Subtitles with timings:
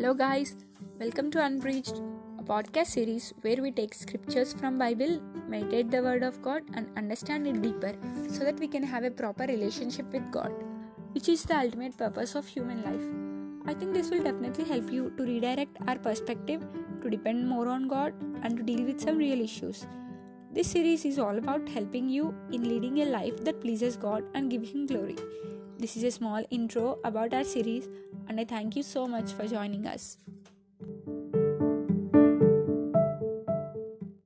[0.00, 0.56] Hello guys,
[0.98, 1.98] welcome to Unbreached,
[2.38, 6.86] a podcast series where we take scriptures from Bible, meditate the word of God and
[6.96, 7.92] understand it deeper
[8.30, 10.54] so that we can have a proper relationship with God,
[11.12, 13.68] which is the ultimate purpose of human life.
[13.70, 16.66] I think this will definitely help you to redirect our perspective
[17.02, 19.86] to depend more on God and to deal with some real issues.
[20.50, 24.50] This series is all about helping you in leading a life that pleases God and
[24.50, 25.16] give him glory.
[25.80, 27.88] This is a small intro about our series,
[28.28, 30.18] and I thank you so much for joining us.